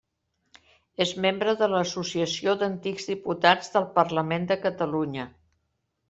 [1.03, 5.27] És membre de l'Associació d'Antics Diputats del Parlament de Catalunya.